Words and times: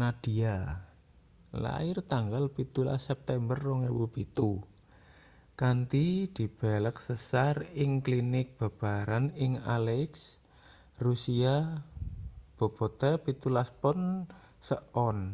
nadia 0.00 0.56
lair 1.62 1.96
tanggal 2.12 2.44
17 2.56 2.92
september 3.08 3.56
2007 3.56 5.56
kanthi 5.60 6.08
dibelek 6.36 6.96
sesar 7.06 7.56
ing 7.82 7.90
klinik 8.04 8.48
babaran 8.60 9.26
ing 9.44 9.52
aleisk 9.74 10.24
rusia 11.04 11.56
bobote 12.60 13.12
17 13.26 13.80
pon 13.82 13.98
1 14.60 15.04
ons 15.08 15.24